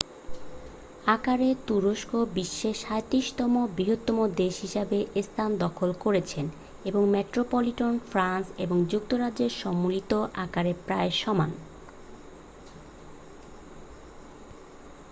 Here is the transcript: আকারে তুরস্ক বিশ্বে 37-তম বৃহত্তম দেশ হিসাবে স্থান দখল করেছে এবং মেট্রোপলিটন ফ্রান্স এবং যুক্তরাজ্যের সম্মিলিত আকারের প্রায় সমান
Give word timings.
আকারে 1.07 1.49
তুরস্ক 1.67 2.11
বিশ্বে 2.33 2.71
37-তম 2.83 3.53
বৃহত্তম 3.75 4.17
দেশ 4.35 4.53
হিসাবে 4.61 4.97
স্থান 5.21 5.49
দখল 5.57 5.89
করেছে 5.99 6.39
এবং 6.85 7.01
মেট্রোপলিটন 7.09 7.93
ফ্রান্স 8.09 8.45
এবং 8.57 8.77
যুক্তরাজ্যের 8.85 9.51
সম্মিলিত 9.61 10.11
আকারের 10.45 10.77
প্রায় 10.85 11.11
সমান 11.21 11.51